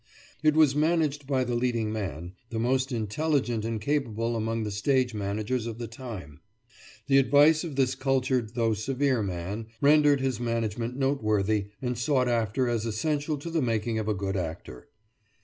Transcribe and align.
It 0.41 0.55
was 0.55 0.75
managed 0.75 1.27
by 1.27 1.43
the 1.43 1.53
leading 1.53 1.93
man, 1.93 2.33
the 2.49 2.57
most 2.57 2.91
intelligent 2.91 3.63
and 3.63 3.79
capable 3.79 4.35
among 4.35 4.63
the 4.63 4.71
stage 4.71 5.13
managers 5.13 5.67
of 5.67 5.77
the 5.77 5.85
time. 5.85 6.39
The 7.05 7.19
advice 7.19 7.63
of 7.63 7.75
this 7.75 7.93
cultured, 7.93 8.55
though 8.55 8.73
severe 8.73 9.21
man, 9.21 9.67
rendered 9.79 10.19
his 10.19 10.39
management 10.39 10.95
noteworthy 10.97 11.67
and 11.83 11.95
sought 11.95 12.27
after 12.27 12.67
as 12.67 12.87
essential 12.87 13.37
to 13.37 13.51
the 13.51 13.61
making 13.61 13.99
of 13.99 14.07
a 14.07 14.15
good 14.15 14.35
actor. 14.35 14.87